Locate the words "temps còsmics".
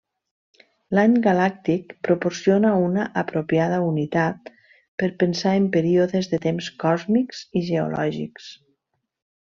6.49-7.47